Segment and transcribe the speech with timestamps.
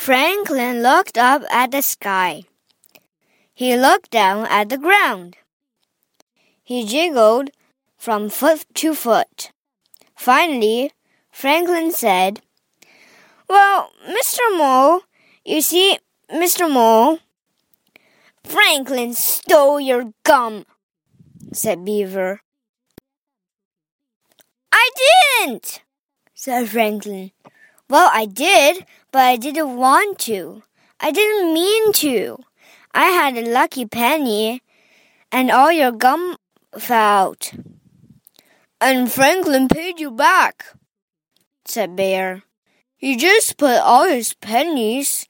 [0.00, 2.44] Franklin looked up at the sky.
[3.52, 5.36] He looked down at the ground.
[6.62, 7.50] He jiggled
[7.98, 9.52] from foot to foot.
[10.16, 10.92] Finally,
[11.30, 12.40] Franklin said,
[13.46, 14.40] Well, Mr.
[14.56, 15.02] Mole,
[15.44, 15.98] you see,
[16.32, 16.64] Mr.
[16.64, 17.18] Mole,
[18.42, 20.64] Franklin stole your gum,
[21.52, 22.40] said Beaver.
[24.72, 25.82] I didn't,
[26.32, 27.32] said Franklin.
[27.90, 30.62] Well, I did, but I didn't want to.
[31.00, 32.38] I didn't mean to.
[32.94, 34.62] I had a lucky penny,
[35.32, 36.36] and all your gum
[36.78, 37.52] fell out.
[38.80, 40.66] And Franklin paid you back,
[41.64, 42.44] said Bear.
[42.96, 45.26] He just put all his pennies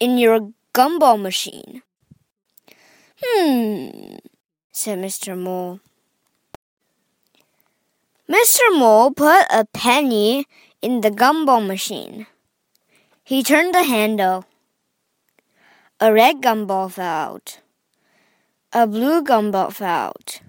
[0.00, 1.82] in your gumball machine.
[3.22, 4.16] Hmm,
[4.72, 5.36] said Mr.
[5.36, 5.80] Mole.
[8.26, 8.78] Mr.
[8.78, 10.46] Mole put a penny
[10.84, 12.26] in the gumball machine.
[13.24, 14.44] He turned the handle.
[15.98, 17.60] A red gumball fell out.
[18.70, 20.42] A blue gumball fell out.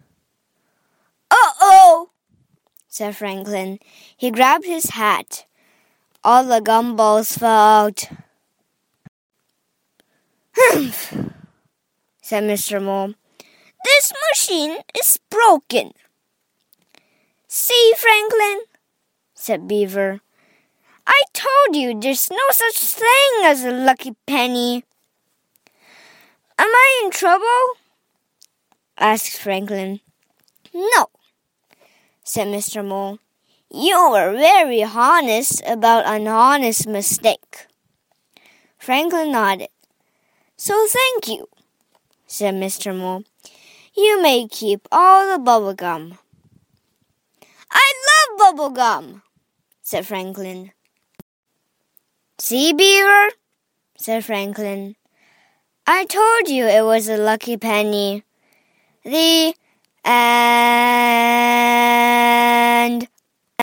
[1.31, 2.09] Uh oh,
[2.89, 3.79] said Franklin.
[4.17, 5.45] He grabbed his hat.
[6.21, 8.03] All the gumballs fell out.
[10.57, 11.15] Humph,
[12.21, 12.83] said Mr.
[12.83, 13.13] Mole.
[13.85, 15.93] This machine is broken.
[17.47, 18.63] See, Franklin,
[19.45, 20.21] said Beaver.
[21.05, 24.83] I told you there's no such thing as a lucky penny.
[26.57, 27.77] Am I in trouble?
[28.97, 29.99] asked Franklin.
[30.73, 31.09] No,
[32.23, 32.83] said Mr.
[32.83, 33.19] Mole.
[33.69, 37.67] You were very honest about an honest mistake.
[38.79, 39.69] Franklin nodded.
[40.57, 41.49] So thank you,
[42.25, 42.97] said Mr.
[42.97, 43.25] Mole.
[43.95, 46.17] You may keep all the bubble gum.
[47.69, 49.21] I love bubble gum,
[49.85, 50.71] said Franklin.
[52.39, 53.29] See, Beaver,
[53.95, 54.95] said Franklin.
[55.85, 58.23] I told you it was a lucky penny.
[59.03, 59.53] The.